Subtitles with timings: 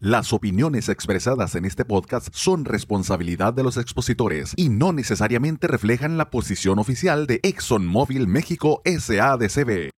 [0.00, 6.16] Las opiniones expresadas en este podcast son responsabilidad de los expositores y no necesariamente reflejan
[6.16, 9.90] la posición oficial de ExxonMobil México SADCB.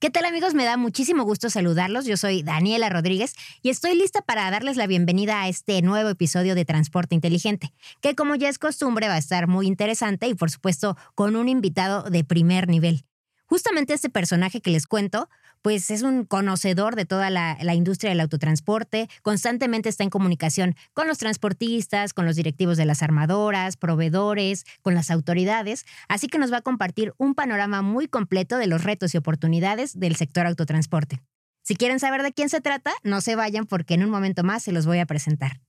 [0.00, 0.54] ¿Qué tal amigos?
[0.54, 2.04] Me da muchísimo gusto saludarlos.
[2.04, 6.56] Yo soy Daniela Rodríguez y estoy lista para darles la bienvenida a este nuevo episodio
[6.56, 10.50] de Transporte Inteligente, que como ya es costumbre va a estar muy interesante y por
[10.50, 13.04] supuesto con un invitado de primer nivel.
[13.46, 15.28] Justamente este personaje que les cuento
[15.62, 21.06] pues es un conocedor de toda la, industria del autotransporte, constantemente está en comunicación con
[21.06, 26.52] los transportistas, con los directivos de las armadoras, proveedores, con las autoridades, así que nos
[26.52, 31.20] va a compartir un panorama muy completo de los retos y oportunidades del sector autotransporte.
[31.62, 34.62] Si quieren saber de quién se trata, no se vayan porque en un momento más
[34.62, 35.60] se los voy a presentar.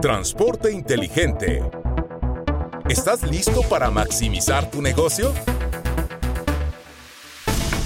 [0.00, 1.62] Transporte inteligente.
[2.88, 5.32] ¿Estás listo para maximizar tu negocio?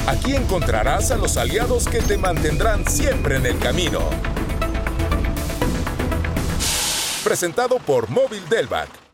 [0.07, 4.09] Aquí encontrarás a los aliados que te mantendrán siempre en el camino.
[7.25, 9.06] Presentado por Móvil Delvac.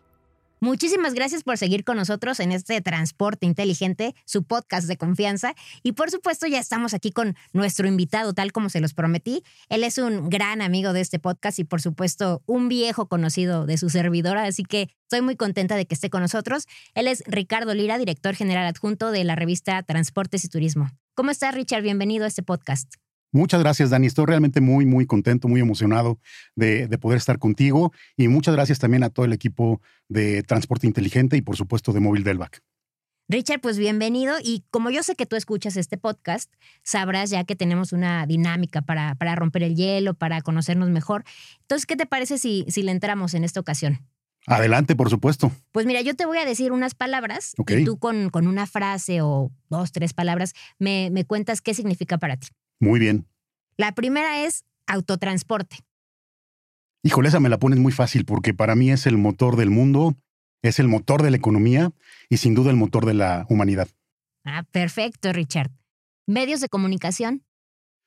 [0.63, 5.57] Muchísimas gracias por seguir con nosotros en este Transporte Inteligente, su podcast de confianza.
[5.83, 9.43] Y por supuesto ya estamos aquí con nuestro invitado, tal como se los prometí.
[9.69, 13.77] Él es un gran amigo de este podcast y por supuesto un viejo conocido de
[13.77, 16.67] su servidora, así que Estoy muy contenta de que esté con nosotros.
[16.95, 20.91] Él es Ricardo Lira, director general adjunto de la revista Transportes y Turismo.
[21.13, 21.83] ¿Cómo estás, Richard?
[21.83, 22.95] Bienvenido a este podcast.
[23.33, 24.07] Muchas gracias, Dani.
[24.07, 26.21] Estoy realmente muy, muy contento, muy emocionado
[26.55, 27.91] de, poder estar contigo.
[28.15, 32.01] Y muchas gracias también a todo el equipo de Transporte Inteligente y, por supuesto, de
[32.01, 32.61] Móvil Delvac.
[33.29, 34.35] Richard, pues bienvenido.
[34.43, 38.83] Y como yo sé que tú escuchas este podcast, sabrás ya que tenemos una dinámica
[38.83, 41.25] para, para romper el hielo, para conocernos mejor.
[41.63, 44.01] Entonces, ¿qué te parece si, si le entramos en esta ocasión?
[44.47, 45.53] Adelante, por supuesto.
[45.71, 49.23] Pues mira, yo te voy a decir unas palabras y tú con, con, una frase
[49.23, 52.49] o dos, tres palabras me, me cuentas qué significa para ti.
[52.83, 53.29] Muy bien.
[53.77, 55.77] La primera es autotransporte.
[57.05, 60.17] Híjole, esa me la pones muy fácil porque para mí es el motor del mundo,
[60.63, 61.93] es el motor de la economía
[62.29, 63.87] y sin duda el motor de la humanidad.
[64.45, 65.71] Ah, perfecto, Richard.
[66.27, 67.45] ¿Medios de comunicación?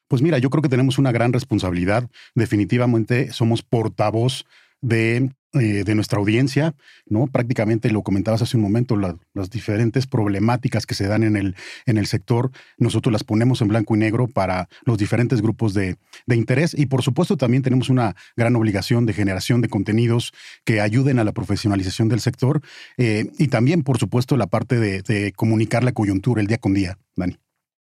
[0.09, 2.09] Pues mira, yo creo que tenemos una gran responsabilidad.
[2.35, 4.45] Definitivamente somos portavoz
[4.81, 7.27] de eh, de nuestra audiencia, ¿no?
[7.27, 11.55] Prácticamente lo comentabas hace un momento, las diferentes problemáticas que se dan en el,
[11.85, 15.97] en el sector, nosotros las ponemos en blanco y negro para los diferentes grupos de,
[16.27, 20.33] interés y por supuesto también tenemos una gran obligación de generación de contenidos
[20.63, 22.61] que ayuden a la profesionalización del sector
[22.97, 26.73] eh, y también, por supuesto, la parte de, de comunicar la coyuntura el día con
[26.73, 27.37] día, Dani.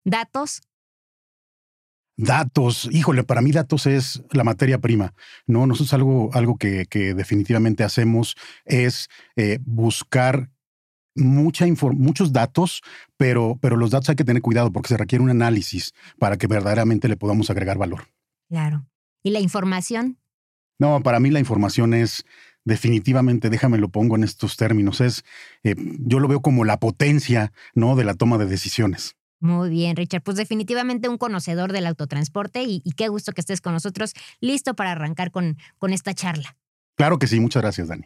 [0.05, 0.63] Datos,
[2.21, 5.15] Datos, híjole, para mí datos es la materia prima.
[5.47, 6.85] No, nosotros algo, algo que,
[7.15, 10.51] definitivamente hacemos es eh, buscar
[11.15, 12.83] mucha muchos datos,
[13.17, 16.49] pero, pero los datos hay que tener cuidado porque se requiere un análisis para que
[16.49, 18.09] verdaderamente le podamos agregar valor.
[18.49, 18.85] Claro.
[19.23, 20.19] ¿Y la información?
[20.81, 22.25] No, para mí la información es
[22.65, 25.25] definitivamente, déjame lo pongo en estos términos, es,
[25.63, 27.95] eh, yo lo veo como la potencia, ¿no?
[27.95, 29.18] De la toma de decisiones.
[29.41, 30.23] Muy bien, Richard.
[30.23, 34.93] Pues definitivamente un conocedor del autotransporte y, qué gusto que estés con nosotros, listo para
[34.93, 36.57] arrancar con, con esta charla.
[36.97, 38.05] Claro que sí, muchas gracias, Dani.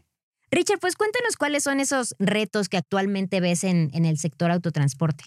[0.51, 5.25] Richard, pues cuéntanos cuáles son esos retos que actualmente ves en, en el sector autotransporte.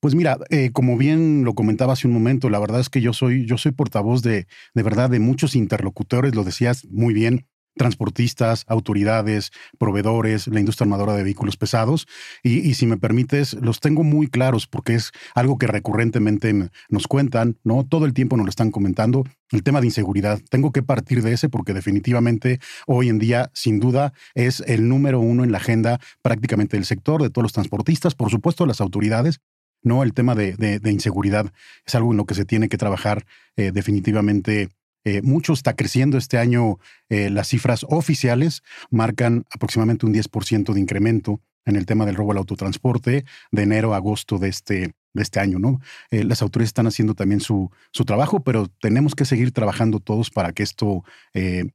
[0.00, 3.12] Pues mira, eh, como bien lo comentaba hace un momento, la verdad es que yo
[3.12, 7.48] soy, yo soy portavoz de, de verdad, de muchos interlocutores, lo decías muy bien,
[7.78, 12.06] transportistas, autoridades, proveedores, la industria armadora de vehículos pesados.
[12.42, 17.56] Y, si me permites, los tengo muy claros porque es algo que recurrentemente nos cuentan,
[17.64, 17.84] ¿no?
[17.84, 19.24] Todo el tiempo nos lo están comentando.
[19.50, 20.40] El tema de inseguridad.
[20.50, 25.20] Tengo que partir de ese porque definitivamente hoy en día, sin duda, es el número
[25.20, 29.40] uno en la agenda prácticamente del sector, de todos los transportistas, por supuesto, las autoridades.
[29.82, 31.52] No, el tema de, inseguridad
[31.86, 33.24] es algo en lo que se tiene que trabajar
[33.56, 34.68] eh, definitivamente
[35.04, 36.78] eh, mucho está creciendo este año.
[37.08, 42.32] Eh, las cifras oficiales marcan aproximadamente un 10% de incremento en el tema del robo
[42.32, 45.58] al autotransporte de enero a agosto de este, de este año.
[45.58, 45.80] ¿no?
[46.10, 50.30] Eh, las autoridades están haciendo también su, su, trabajo, pero tenemos que seguir trabajando todos
[50.30, 51.04] para que esto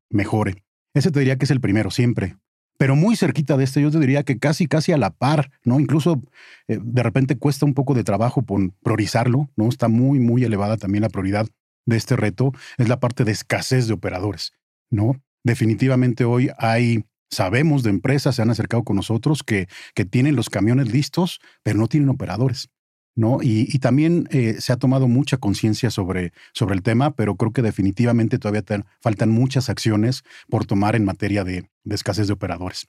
[0.10, 0.64] mejore.
[0.94, 2.38] Ese te diría que es el primero, siempre.
[2.78, 5.80] Pero muy cerquita de este, yo te diría que casi, casi a la par, ¿no?
[5.80, 6.22] Incluso
[6.68, 8.44] de repente cuesta un poco de trabajo
[8.84, 9.70] priorizarlo, ¿no?
[9.70, 11.48] Está muy, muy elevada también la prioridad
[11.86, 14.54] de este reto es la parte de escasez de operadores,
[14.90, 15.22] ¿no?
[15.44, 20.50] Definitivamente hoy hay, sabemos de empresas, se han acercado con nosotros que, que tienen los
[20.50, 22.70] camiones listos, pero no tienen operadores.
[23.16, 23.40] ¿no?
[23.42, 27.62] Y, también eh, se ha tomado mucha conciencia sobre, sobre el tema, pero creo que
[27.62, 28.64] definitivamente todavía
[29.02, 32.88] faltan muchas acciones por tomar en materia de, escasez de operadores.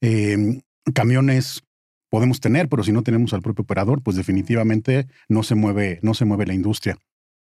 [0.00, 0.60] Em,
[0.94, 1.64] camiones
[2.08, 6.14] podemos tener, pero si no tenemos al propio operador, pues definitivamente no se mueve, no
[6.14, 6.96] se mueve la industria.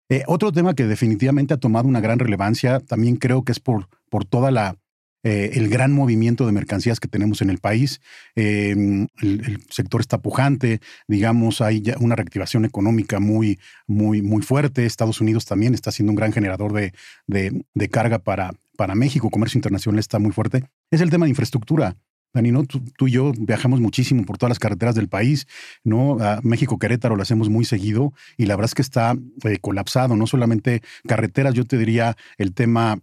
[0.09, 3.87] Eh, otro tema que definitivamente ha tomado una gran relevancia, también creo que es por,
[4.09, 4.75] por toda la
[5.23, 7.99] eh, el gran movimiento de mercancías que tenemos en el país.
[8.35, 14.85] Em, el, sector está pujante, digamos, hay una reactivación económica muy, muy, muy fuerte.
[14.85, 16.93] Estados Unidos también está siendo un gran generador de,
[17.27, 19.29] de, carga para, para México.
[19.29, 20.63] Comercio internacional está muy fuerte.
[20.89, 21.97] Es el tema de infraestructura.
[22.33, 22.63] Dani, ¿no?
[22.63, 25.47] Tú, y yo viajamos muchísimo por todas las carreteras del país,
[25.83, 26.17] ¿no?
[26.43, 30.81] México-Querétaro lo hacemos muy seguido y la verdad es que está eh, colapsado, no solamente
[31.07, 32.99] carreteras, yo te diría el tema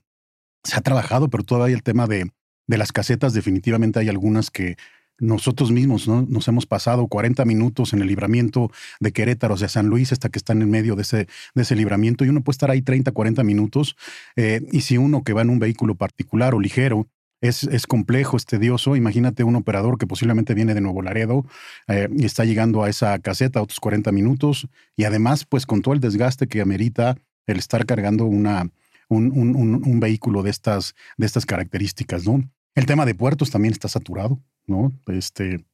[0.63, 2.31] se ha trabajado, pero todavía el tema de,
[2.67, 4.77] de las casetas, definitivamente hay algunas que
[5.19, 6.27] nosotros mismos ¿no?
[6.29, 8.71] nos hemos pasado 40 minutos en el libramiento
[9.01, 12.25] de Querétaro hacia San Luis hasta que están en medio de ese, de ese libramiento
[12.25, 13.97] y uno puede estar ahí 30, 40 minutos.
[14.37, 17.09] Eh, y si uno que va en un vehículo particular o ligero
[17.47, 18.97] es, es, complejo, es tedioso.
[18.97, 21.45] Imagínate un operador que posiblemente viene de Nuevo Laredo
[21.89, 25.95] eh, y está llegando a esa caseta otros 40 minutos y además pues con todo
[25.95, 27.17] el desgaste que amerita
[27.47, 28.71] el estar cargando una,
[29.09, 32.43] un, vehículo de estas, de estas características, ¿no?
[32.75, 34.93] El tema de puertos también está saturado, ¿no?
[35.07, 35.65] Este,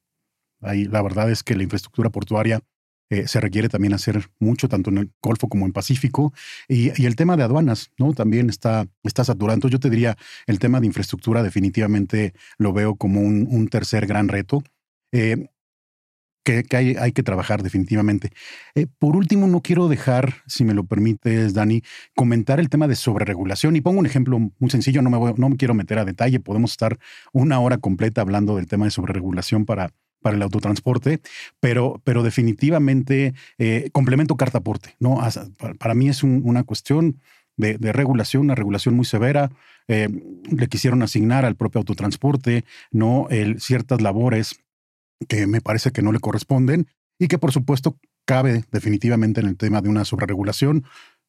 [0.61, 2.61] ahí la verdad es que la infraestructura portuaria
[3.13, 6.33] eh, se requiere también hacer mucho, tanto en el Golfo como en Pacífico.
[6.67, 8.15] Y, el tema de aduanas, ¿no?
[8.15, 9.23] También está, está.
[9.33, 10.17] Entonces yo te diría,
[10.47, 14.63] el tema de infraestructura definitivamente lo veo como un, tercer gran reto.
[15.13, 15.49] Eh,
[16.43, 18.31] que, hay, que trabajar definitivamente.
[18.75, 21.83] Eh, por último, no quiero dejar, si me lo permites, Dani,
[22.15, 23.77] comentar el tema de sobreregulación.
[23.77, 26.41] Y pongo un ejemplo muy sencillo, no me, voy, no me quiero meter a detalle,
[26.41, 26.99] podemos estar
[27.35, 29.93] una hora completa hablando del tema de sobreregulación para,
[30.23, 31.21] para el autotransporte,
[31.61, 34.97] pero, pero definitivamente eh, complemento cartaporte.
[35.01, 35.21] ¿no?
[35.79, 37.21] Para mí es una cuestión
[37.57, 39.51] de, regulación, una regulación muy severa.
[39.89, 40.09] Eh,
[40.51, 43.27] le quisieron asignar al propio autotransporte ¿no?
[43.59, 44.61] Ciertas labores
[45.29, 46.87] que me parece que no le corresponden
[47.19, 50.85] y que por supuesto cabe definitivamente en el tema de una sobreregulación.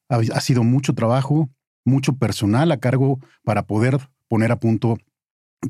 [0.09, 1.49] Ha, sido mucho trabajo,
[1.85, 3.97] mucho personal a cargo para poder
[4.27, 4.99] poner a punto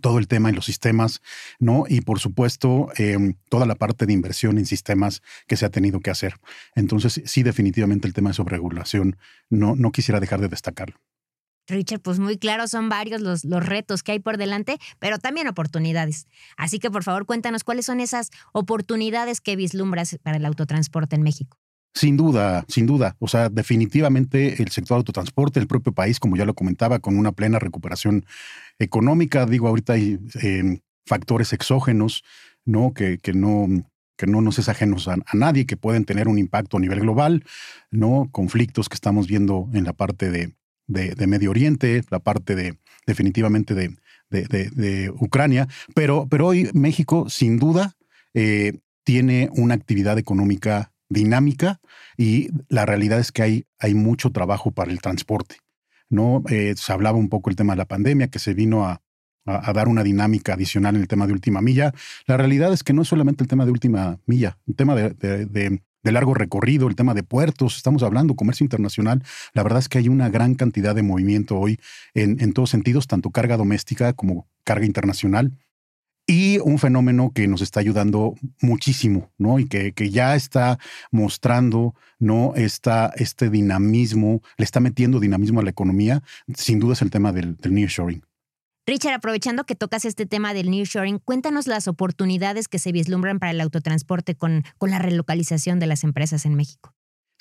[0.02, 1.22] todo el tema en los sistemas,
[1.60, 1.86] ¿no?
[1.88, 6.00] Y por supuesto, em, toda la parte de inversión en sistemas que se ha tenido
[6.00, 6.36] que hacer.
[6.76, 9.18] Entonces, sí, definitivamente el tema de sobreregulación
[9.50, 10.98] no, no quisiera dejar de destacarlo.
[11.68, 15.48] Richard, pues muy claro, son varios los, los, retos que hay por delante, pero también
[15.48, 16.28] oportunidades.
[16.58, 21.24] Así que por favor cuéntanos cuáles son esas oportunidades que vislumbras para el autotransporte en
[21.24, 21.63] México.
[21.94, 23.16] Sin duda, sin duda.
[23.20, 27.32] O sea, definitivamente el sector autotransporte, el propio país, como ya lo comentaba, con una
[27.32, 28.26] plena recuperación
[28.80, 29.46] económica.
[29.46, 32.24] Digo, ahorita hay em, factores exógenos,
[32.66, 32.94] ¿no?
[32.94, 33.68] Que, que no
[34.16, 37.00] que no nos es ajenos a, a, nadie, que pueden tener un impacto a nivel
[37.00, 37.44] global,
[37.90, 38.30] ¿no?
[38.32, 40.54] Conflictos que estamos viendo en la parte de,
[40.88, 43.98] de, Medio Oriente, la parte de definitivamente de,
[44.30, 47.96] de Ucrania, pero, pero hoy México sin duda
[48.34, 51.80] eh, tiene una actividad económica dinámica
[52.18, 55.58] y la realidad es que hay, hay mucho trabajo para el transporte.
[56.10, 56.44] ¿no?
[56.50, 59.02] Eh, se hablaba un poco el tema de la pandemia, que se vino a,
[59.46, 61.94] a, dar una dinámica adicional en el tema de última milla.
[62.28, 65.80] La realidad es que no es solamente el tema de última milla, el tema de,
[66.04, 69.24] de largo recorrido, el tema de puertos, estamos hablando comercio internacional.
[69.54, 71.80] La verdad es que hay una gran cantidad de movimiento hoy
[72.14, 75.54] en, en todos sentidos, tanto carga doméstica como carga internacional.
[76.26, 79.60] Y un fenómeno que nos está ayudando muchísimo, ¿no?
[79.60, 80.80] Y que, que ya está
[81.12, 82.54] mostrando, ¿no?
[82.56, 86.24] Esta, este dinamismo, le está metiendo dinamismo a la economía,
[86.56, 88.24] sin duda es el tema del, del nearshoring.
[88.86, 93.52] Richard, aprovechando que tocas este tema del nearshoring, cuéntanos las oportunidades que se vislumbran para
[93.52, 96.94] el autotransporte con, con la relocalización de las empresas en México.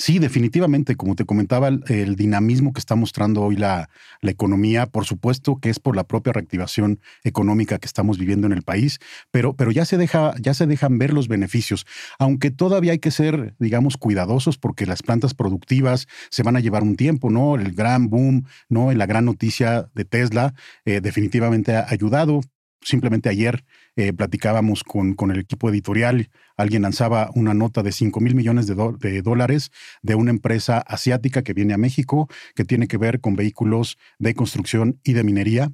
[0.05, 3.89] Sí, definitivamente, como te comentaba, el, dinamismo que está mostrando hoy la,
[4.23, 8.63] economía, por supuesto que es por la propia reactivación económica que estamos viviendo en el
[8.63, 8.99] país,
[9.31, 11.87] pero, pero ya, se deja, ya se dejan ver los beneficios,
[12.19, 16.83] aunque todavía hay que ser, digamos, cuidadosos porque las plantas productivas se van a llevar
[16.83, 17.55] un tiempo, ¿no?
[17.55, 18.93] El gran boom, ¿no?
[18.93, 20.53] La gran noticia de Tesla
[20.85, 22.41] eh, definitivamente ha ayudado,
[22.83, 23.65] simplemente ayer
[23.97, 28.67] eh, platicábamos con, con, el equipo editorial, alguien lanzaba una nota de 5 mil millones
[28.67, 29.71] de, dólares
[30.03, 34.35] de una empresa asiática que viene a México, que tiene que ver con vehículos de
[34.35, 35.73] construcción y de minería.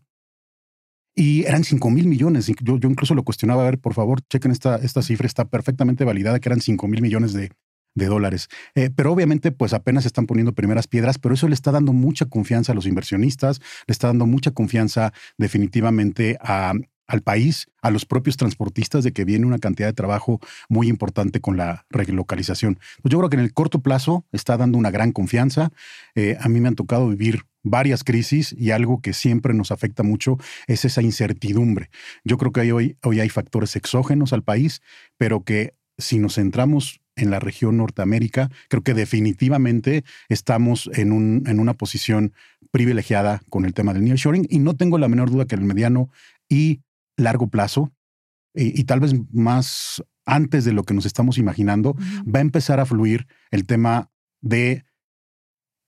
[1.15, 2.47] Y eran 5 mil millones.
[2.47, 6.05] Yo, yo, incluso lo cuestionaba, a ver, por favor, chequen esta, esta cifra, está perfectamente
[6.05, 7.51] validada, que eran 5 mil millones de,
[7.99, 8.49] de dólares.
[8.75, 12.27] Eh, pero obviamente, pues apenas están poniendo primeras piedras, pero eso le está dando mucha
[12.27, 16.73] confianza a los inversionistas, le está dando mucha confianza definitivamente a,
[17.09, 21.41] al país, a los propios transportistas, de que viene una cantidad de trabajo muy importante
[21.41, 22.79] con la relocalización.
[23.03, 25.73] Pues yo creo que en el corto plazo está dando una gran confianza.
[26.15, 30.03] Eh, a mí me han tocado vivir varias crisis y algo que siempre nos afecta
[30.03, 30.37] mucho
[30.67, 31.91] es esa incertidumbre.
[32.25, 34.83] Yo creo que hoy, hoy hay factores exógenos al país,
[35.17, 38.49] pero que si nos centramos en la región Norteamérica.
[38.69, 42.33] Creo que definitivamente estamos en, un, en una posición
[42.71, 46.11] privilegiada con el tema del nearshoring y no tengo la menor duda que el mediano
[46.49, 46.81] y
[47.19, 47.93] largo plazo
[48.55, 51.95] y, tal vez más antes de lo que nos estamos imaginando,
[52.25, 54.11] va a empezar a fluir el tema
[54.41, 54.85] de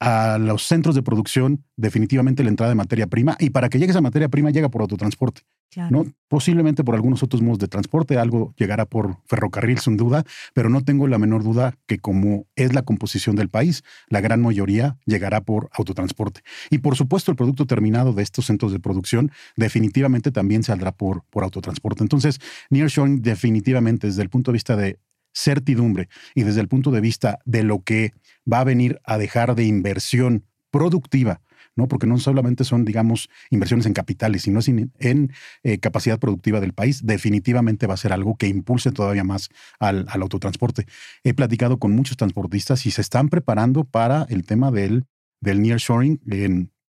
[0.01, 3.91] a los centros de producción definitivamente la entrada de materia prima y para que llegue
[3.91, 5.43] esa materia prima llega por autotransporte.
[5.91, 6.07] ¿no?
[6.29, 10.83] Posiblemente por algunos otros modos de transporte, algo llegará por ferrocarril sin duda, pero no
[10.83, 15.43] tengo la menor duda que como es la composición del país, la gran mayoría llegará
[15.43, 16.41] por autotransporte.
[16.71, 21.23] Y por supuesto el producto terminado de estos centros de producción definitivamente también saldrá por,
[21.31, 22.03] por autotransporte.
[22.03, 22.41] Entonces,
[22.71, 24.99] nearshoring definitivamente desde el punto de vista de
[25.33, 28.13] certidumbre y desde el punto de vista de lo que
[28.51, 31.41] va a venir a dejar de inversión productiva,
[31.77, 31.89] ¿no?
[31.89, 34.61] Porque no solamente son, digamos, inversiones en capitales, sino
[34.99, 35.33] en,
[35.63, 40.07] eh, capacidad productiva del país, definitivamente va a ser algo que impulse todavía más al,
[40.09, 40.87] autotransporte.
[41.25, 45.05] He platicado con muchos transportistas y se están preparando para el tema del,
[45.41, 46.21] del nearshoring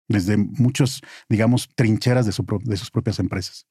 [0.07, 3.67] desde muchos, digamos, trincheras de, de sus propias empresas.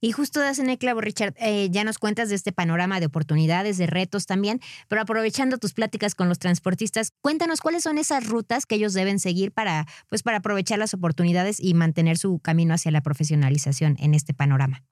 [0.00, 3.06] Y justo das en el clavo, Richard, eh, ya nos cuentas de este panorama de
[3.06, 8.26] oportunidades, de retos también, pero aprovechando tus pláticas con los transportistas, cuéntanos cuáles son esas
[8.26, 12.74] rutas que ellos deben seguir para, pues, para aprovechar las oportunidades y mantener su camino
[12.74, 14.84] hacia la profesionalización en este panorama.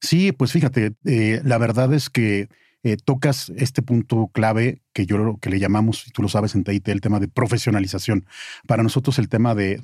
[0.00, 2.48] Sí, pues fíjate, eh, la verdad es que
[2.84, 6.62] eh, tocas este punto clave que yo que le llamamos, y tú lo sabes en
[6.62, 8.26] TIT, el tema de profesionalización.
[8.68, 9.82] Para nosotros el tema de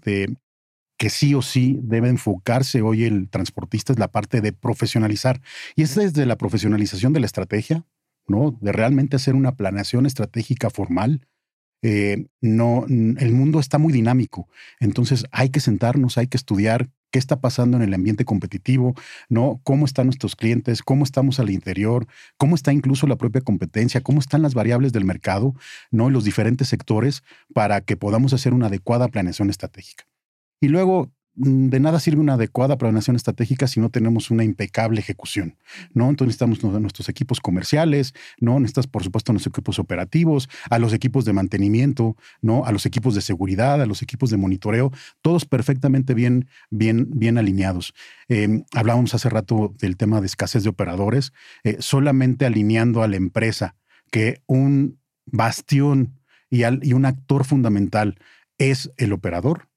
[1.00, 5.40] que sí o sí debe enfocarse hoy el transportista es la parte de profesionalizar.
[5.74, 7.86] Y es desde la profesionalización de la estrategia,
[8.26, 8.58] ¿no?
[8.60, 11.26] De realmente hacer una planeación estratégica formal.
[11.80, 14.46] Eh, no, el mundo está muy dinámico.
[14.78, 18.94] Entonces hay que sentarnos, hay que estudiar qué está pasando en el ambiente competitivo,
[19.30, 19.58] ¿no?
[19.64, 24.20] Cómo están nuestros clientes, cómo estamos al interior, cómo está incluso la propia competencia, cómo
[24.20, 25.54] están las variables del mercado,
[25.90, 26.10] ¿no?
[26.10, 27.22] Los diferentes sectores
[27.54, 30.09] para que podamos hacer una adecuada planeación estratégica.
[30.60, 35.00] Y luego, mm, de nada sirve una adecuada planeación estratégica si no tenemos una impecable
[35.00, 35.56] ejecución,
[35.94, 36.10] ¿no?
[36.10, 38.60] Entonces necesitamos nuestros equipos comerciales, ¿no?
[38.60, 42.66] Necesitas, por supuesto, nuestros equipos operativos, a los equipos de mantenimiento, ¿no?
[42.66, 47.38] A los equipos de seguridad, a los equipos de monitoreo, todos perfectamente bien, bien, bien
[47.38, 47.94] alineados.
[48.28, 51.32] Em, hablábamos hace rato del tema de escasez de operadores,
[51.64, 53.76] eh, solamente alineando a la empresa
[54.10, 58.18] que un bastión y, y un actor fundamental
[58.58, 59.69] es el operador,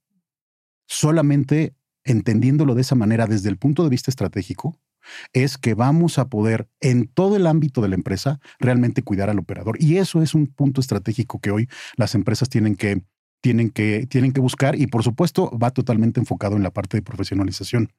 [0.94, 4.80] solamente entendiéndolo de esa manera desde el punto de vista estratégico,
[5.34, 9.40] es que vamos a poder en todo el ámbito de la empresa realmente cuidar al
[9.40, 9.78] operador.
[9.82, 13.04] Y eso es un punto estratégico que hoy las empresas tienen que,
[13.42, 17.02] tienen que, tienen que buscar y por supuesto va totalmente enfocado en la parte de
[17.02, 17.92] profesionalización.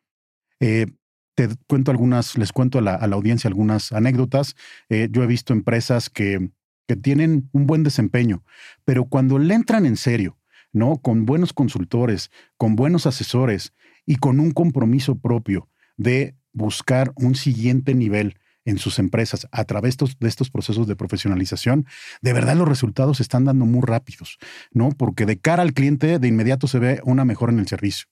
[0.61, 0.87] Eh,
[1.35, 4.55] te cuento algunas, les cuento a la, audiencia algunas anécdotas.
[4.89, 6.51] Eh, yo he visto empresas que,
[6.87, 8.45] que tienen un buen desempeño,
[8.85, 10.39] pero cuando le entran en serio
[10.75, 10.99] ¿no?
[10.99, 13.73] Con buenos consultores, con buenos asesores
[14.05, 19.97] y con un compromiso propio de buscar un siguiente nivel en sus empresas a través
[19.97, 21.87] de estos procesos de profesionalización,
[22.23, 24.39] de verdad los resultados se están dando muy rápidos,
[24.73, 24.91] ¿no?
[24.91, 28.07] Porque de cara al cliente de inmediato se ve una mejora en el servicio.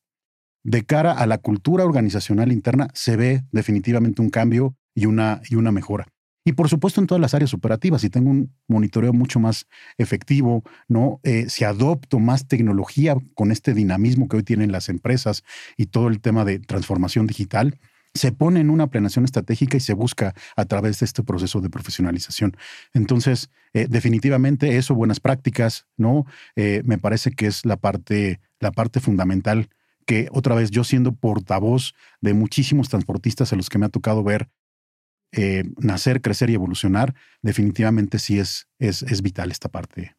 [0.63, 5.57] De cara a la cultura organizacional interna se ve definitivamente un cambio y una, y
[5.57, 6.12] una mejora.
[6.45, 10.65] Y por supuesto en todas las áreas operativas, si tengo un monitoreo mucho más efectivo,
[10.89, 11.21] ¿no?
[11.23, 15.45] Eh, si adopto más tecnología con este dinamismo que hoy tienen las empresas
[15.77, 17.79] y todo el tema de transformación digital,
[18.15, 21.71] se pone en una planeación estratégica y se busca a través de este proceso de
[21.71, 22.57] profesionalización.
[22.93, 26.27] Entonces, eh, definitivamente eso, buenas prácticas, ¿no?
[26.57, 29.71] Eh, me parece que es la parte, la parte fundamental
[30.05, 34.23] que otra vez yo siendo portavoz de muchísimos transportistas a los que me ha tocado
[34.23, 34.49] ver
[35.33, 40.15] eh, nacer, crecer y evolucionar, definitivamente sí es, es, es vital esta parte.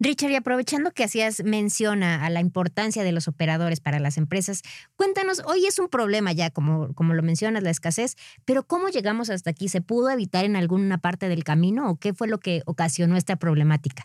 [0.00, 4.62] Richard, y aprovechando que hacías mención a, la importancia de los operadores para las empresas,
[4.94, 9.28] cuéntanos, hoy es un problema ya, como, como lo mencionas, la escasez, pero ¿cómo llegamos
[9.28, 9.68] hasta aquí?
[9.68, 13.36] ¿Se pudo evitar en alguna parte del camino o qué fue lo que ocasionó esta
[13.36, 14.04] problemática?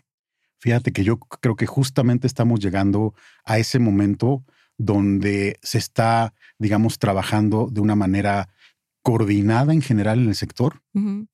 [0.58, 4.44] Fíjate que yo creo que justamente estamos llegando a ese momento
[4.76, 8.48] donde se está, digamos, trabajando de una manera
[9.04, 10.80] coordinada en general en el sector,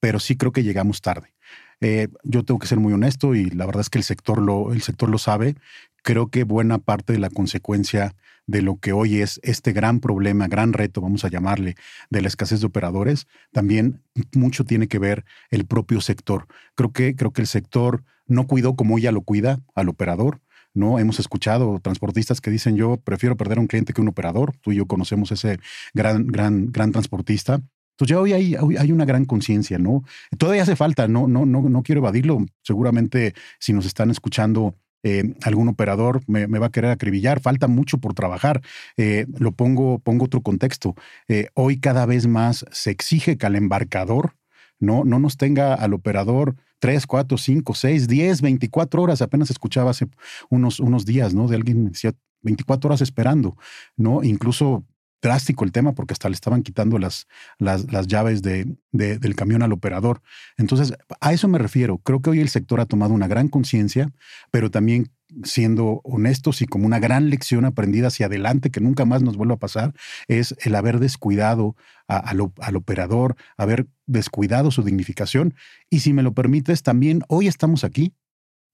[0.01, 1.33] pero sí creo que llegamos tarde.
[1.81, 4.73] Eh, yo tengo que ser muy honesto y la verdad es que el sector lo,
[4.73, 5.55] el sector lo sabe.
[6.03, 10.49] Creo que buena parte de la consecuencia de lo que hoy es este gran problema,
[10.49, 11.77] gran reto, vamos a llamarle,
[12.11, 14.03] de la escasez de operadores, también
[14.35, 16.49] mucho tiene que ver el propio sector.
[16.75, 20.41] Creo que, creo que el sector no cuidó como ella lo cuida al operador.
[20.75, 20.99] ¿No?
[20.99, 24.55] Hemos escuchado transportistas que dicen yo prefiero perder a un cliente que un operador.
[24.61, 25.59] Tú y yo conocemos ese
[25.95, 27.55] gran, gran, gran transportista.
[27.55, 30.05] Entonces ya hoy hay, hay una gran conciencia, ¿no?
[30.39, 32.39] Todavía hace falta, no, no, no, no quiero evadirlo.
[32.63, 37.99] Seguramente si nos están escuchando eh, algún operador me, va a querer acribillar, falta mucho
[37.99, 38.61] por trabajar.
[38.97, 40.95] Eh, lo pongo, pongo otro contexto.
[41.29, 44.35] Eh, hoy cada vez más se exige que al embarcador
[44.79, 49.23] no, no nos tenga al operador 3, 4, 5, 6, 10, 24 horas.
[49.23, 50.09] Apenas escuchaba hace
[50.49, 51.47] unos, unos días, ¿no?
[51.47, 53.57] De alguien decía 24 horas esperando,
[53.97, 54.23] ¿no?
[54.25, 54.85] Incluso
[55.23, 57.27] drástico el tema porque hasta le estaban quitando las,
[57.59, 60.23] las, las llaves de, del camión al operador.
[60.57, 61.99] Entonces, a eso me refiero.
[61.99, 64.11] Creo que hoy el sector ha tomado una gran conciencia,
[64.51, 65.11] pero también
[65.45, 69.55] siendo honestos y como una gran lección aprendida hacia adelante que nunca más nos vuelva
[69.55, 69.95] a pasar,
[70.27, 71.77] es el haber descuidado
[72.09, 75.55] al, al operador, haber descuidado su dignificación.
[75.89, 78.15] Y si me lo permites, también hoy estamos aquí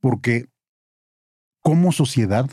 [0.00, 0.46] porque
[1.60, 2.48] como sociedad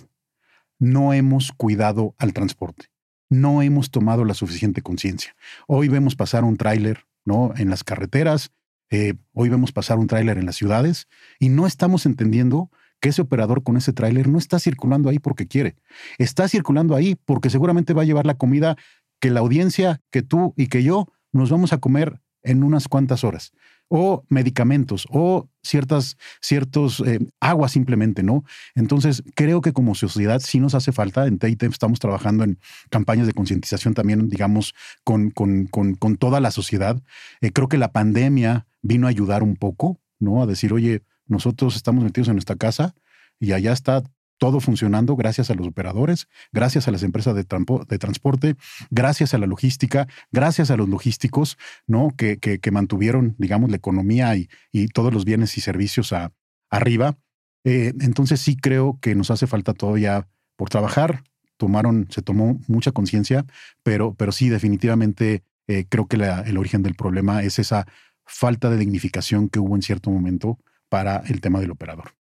[0.80, 2.93] no hemos cuidado al transporte
[3.34, 5.36] no hemos tomado la suficiente conciencia.
[5.68, 7.54] Hoy vemos pasar un tráiler ¿no?
[7.58, 8.52] en las carreteras,
[8.90, 11.08] eh, hoy vemos pasar un tráiler en las ciudades
[11.40, 12.70] y no estamos entendiendo
[13.02, 15.76] que ese operador con ese tráiler no está circulando ahí porque quiere.
[16.20, 18.78] Está circulando ahí porque seguramente va a llevar la comida
[19.20, 23.24] que la audiencia, que tú y que yo nos vamos a comer en unas cuantas
[23.24, 23.54] horas
[23.96, 28.44] o medicamentos o ciertas ciertos eh, aguas simplemente, ¿no?
[28.76, 32.60] Entonces, creo que como sociedad sí nos hace falta, en TIT estamos trabajando en
[32.90, 34.74] campañas de concientización también, digamos,
[35.04, 37.02] con, con, con, toda la sociedad.
[37.42, 40.42] Eh, creo que la pandemia vino a ayudar un poco, ¿no?
[40.42, 42.96] A decir, oye, nosotros estamos metidos en nuestra casa
[43.40, 44.04] y allá está
[44.44, 48.58] todo funcionando gracias a los operadores, gracias a las empresas de, transporte,
[48.92, 51.58] gracias a la logística, gracias a los logísticos,
[51.88, 52.10] ¿no?
[52.18, 56.14] Que, que, mantuvieron, digamos, la economía y, y, todos los bienes y servicios
[56.70, 57.18] arriba.
[57.64, 61.24] Eh, entonces sí creo que nos hace falta todavía por trabajar.
[61.56, 63.46] Tomaron, se tomó mucha conciencia,
[63.82, 67.88] pero, pero sí, definitivamente eh, creo que el origen del problema es esa
[68.26, 70.60] falta de dignificación que hubo en cierto momento
[70.90, 72.12] para el tema del operador.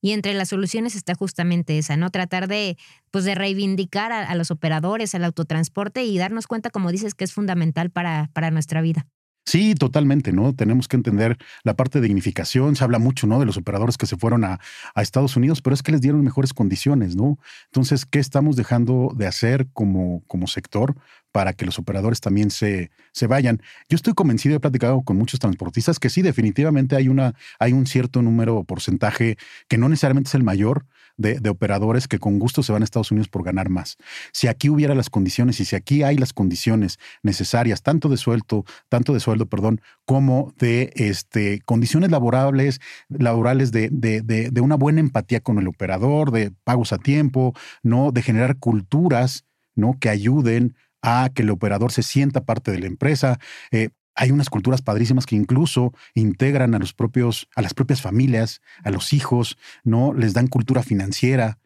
[0.00, 2.10] Y entre las soluciones está justamente esa, ¿no?
[2.10, 2.76] Tratar de,
[3.10, 7.32] pues, de reivindicar a, los operadores, al autotransporte y darnos cuenta, como dices, que es
[7.32, 9.06] fundamental para, para nuestra vida.
[9.46, 10.54] Sí, totalmente, ¿no?
[10.54, 12.76] Tenemos que entender la parte de dignificación.
[12.76, 13.40] Se habla mucho, ¿no?
[13.40, 14.60] De los operadores que se fueron a,
[14.94, 17.38] a, Estados Unidos, pero es que les dieron mejores condiciones, ¿no?
[17.66, 20.94] Entonces, ¿qué estamos dejando de hacer como, como sector
[21.32, 23.62] para que los operadores también se, se vayan.
[23.88, 27.86] Yo estoy convencido, he platicado con muchos transportistas que sí, definitivamente hay, una, hay un
[27.86, 29.36] cierto número o porcentaje
[29.68, 32.84] que no necesariamente es el mayor de, de, operadores que con gusto se van a
[32.84, 33.98] Estados Unidos por ganar más.
[34.32, 38.64] Si aquí hubiera las condiciones y si aquí hay las condiciones necesarias, tanto de sueldo,
[38.88, 45.00] tanto de sueldo, perdón, como de este, condiciones laborables, laborales de, de, de una buena
[45.00, 48.12] empatía con el operador, de pagos a tiempo, ¿no?
[48.12, 49.98] de generar culturas ¿no?
[50.00, 53.38] que ayuden a que el operador se sienta parte de la empresa.
[53.70, 58.60] Eh, hay unas culturas padrísimas que incluso integran a los propios, a las propias familias,
[58.82, 60.12] a los hijos, ¿no?
[60.12, 61.58] Les dan cultura financiera,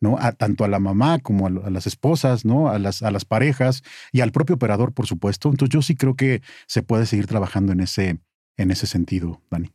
[0.00, 0.16] ¿no?
[0.18, 2.68] A, tanto a la mamá como a, las esposas, ¿no?
[2.68, 5.48] A las, a las parejas y al propio operador, por supuesto.
[5.48, 8.20] Entonces yo sí creo que se puede seguir trabajando en ese,
[8.56, 9.72] en ese sentido, Dani.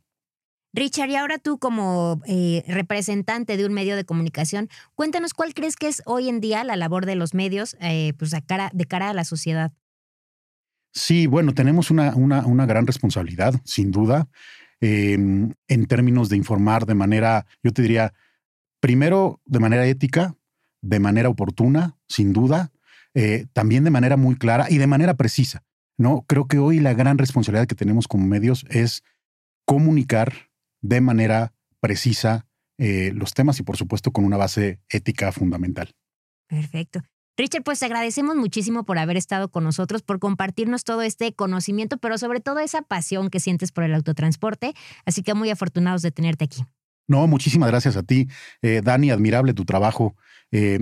[0.75, 5.77] Richard, y ahora tú como eh, representante de un medio de comunicación, cuéntanos cuál crees
[5.77, 9.09] que es hoy en día la labor de los medios eh, pues cara, de cara
[9.09, 9.71] a la sociedad.
[10.93, 14.27] Sí, bueno, tenemos una, una, una gran responsabilidad, sin duda,
[14.81, 18.13] em, en términos de informar de manera, yo te diría,
[18.81, 20.35] primero de manera ética,
[20.81, 22.71] de manera oportuna, sin duda,
[23.13, 25.63] eh, también de manera muy clara y de manera precisa.
[25.97, 26.25] ¿no?
[26.27, 29.03] Creo que hoy la gran responsabilidad que tenemos como medios es
[29.65, 30.49] comunicar
[30.87, 32.45] de manera precisa
[32.77, 35.91] eh, los temas y por supuesto con una base ética fundamental.
[36.47, 37.01] Perfecto.
[37.37, 42.17] Richard, pues agradecemos muchísimo por haber estado con nosotros, por compartirnos todo este conocimiento, pero
[42.17, 44.73] sobre todo esa pasión que sientes por el autotransporte.
[45.05, 46.63] Así que muy afortunados de tenerte aquí.
[47.07, 48.27] No, muchísimas gracias a ti,
[48.61, 49.11] eh, Dani.
[49.11, 50.15] Admirable tu trabajo
[50.51, 50.79] eh,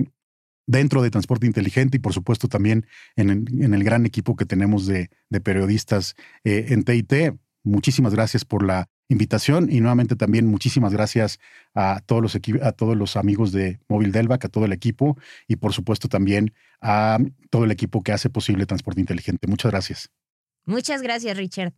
[0.66, 2.86] dentro de Transporte Inteligente y por supuesto también
[3.16, 5.10] en el, gran equipo que tenemos de,
[5.42, 6.14] periodistas
[6.44, 7.36] en TIT.
[7.64, 11.38] Muchísimas gracias por la invitación y nuevamente también muchísimas gracias
[11.74, 15.56] a todos los a todos los amigos de Móvil Delvac, a todo el equipo y
[15.56, 17.18] por supuesto también a
[17.50, 19.46] todo el equipo que hace posible Transporte Inteligente.
[19.46, 20.10] Muchas gracias.
[20.64, 21.74] Muchas gracias, Richard.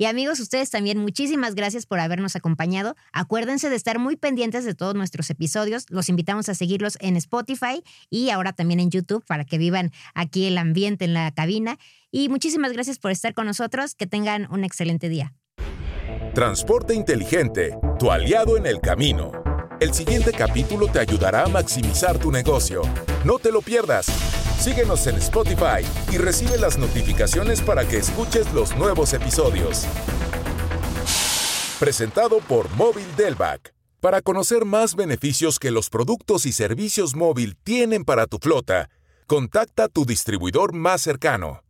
[0.00, 2.96] Y amigos, ustedes también muchísimas gracias por habernos acompañado.
[3.12, 5.84] Acuérdense de estar muy pendientes de todos nuestros episodios.
[5.90, 10.46] Los invitamos a seguirlos en Spotify y ahora también en YouTube para que vivan aquí
[10.46, 11.78] el ambiente en la cabina.
[12.10, 13.94] Y muchísimas gracias por estar con nosotros.
[13.94, 15.34] Que tengan un excelente día.
[16.34, 19.32] Transporte inteligente, tu aliado en el camino.
[19.80, 22.82] El siguiente capítulo te ayudará a maximizar tu negocio.
[23.24, 24.06] No te lo pierdas.
[24.60, 29.86] Síguenos en Spotify y recibe las notificaciones para que escuches los nuevos episodios.
[31.80, 33.74] Presentado por Móvil Delvac.
[34.00, 38.88] Para conocer más beneficios que los productos y servicios móvil tienen para tu flota,
[39.26, 41.64] contacta a tu distribuidor más cercano.